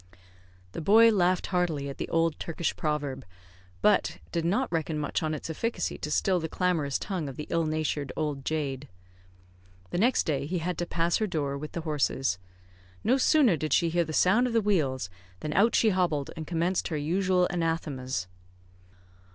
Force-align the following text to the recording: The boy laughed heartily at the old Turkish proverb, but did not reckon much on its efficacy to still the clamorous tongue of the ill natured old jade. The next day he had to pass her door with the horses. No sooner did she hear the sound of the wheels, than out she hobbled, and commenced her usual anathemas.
The 0.71 0.81
boy 0.81 1.11
laughed 1.11 1.45
heartily 1.53 1.87
at 1.87 1.99
the 1.99 2.09
old 2.09 2.39
Turkish 2.39 2.75
proverb, 2.75 3.23
but 3.83 4.17
did 4.31 4.43
not 4.43 4.71
reckon 4.71 4.97
much 4.97 5.21
on 5.21 5.35
its 5.35 5.47
efficacy 5.47 5.99
to 5.99 6.09
still 6.09 6.39
the 6.39 6.49
clamorous 6.49 6.97
tongue 6.97 7.29
of 7.29 7.35
the 7.35 7.45
ill 7.51 7.67
natured 7.67 8.11
old 8.17 8.43
jade. 8.43 8.87
The 9.91 9.99
next 9.99 10.23
day 10.25 10.47
he 10.47 10.57
had 10.57 10.79
to 10.79 10.87
pass 10.87 11.17
her 11.17 11.27
door 11.27 11.55
with 11.55 11.73
the 11.73 11.81
horses. 11.81 12.39
No 13.03 13.17
sooner 13.17 13.55
did 13.55 13.73
she 13.73 13.89
hear 13.89 14.03
the 14.03 14.11
sound 14.11 14.47
of 14.47 14.53
the 14.53 14.59
wheels, 14.61 15.11
than 15.41 15.53
out 15.53 15.75
she 15.75 15.91
hobbled, 15.91 16.31
and 16.35 16.47
commenced 16.47 16.87
her 16.87 16.97
usual 16.97 17.45
anathemas. 17.51 18.25